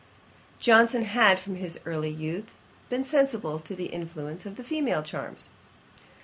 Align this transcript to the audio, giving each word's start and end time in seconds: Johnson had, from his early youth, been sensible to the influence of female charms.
Johnson 0.59 1.03
had, 1.03 1.37
from 1.37 1.57
his 1.57 1.79
early 1.85 2.09
youth, 2.09 2.55
been 2.89 3.03
sensible 3.03 3.59
to 3.59 3.75
the 3.75 3.85
influence 3.93 4.47
of 4.47 4.57
female 4.65 5.03
charms. 5.03 5.49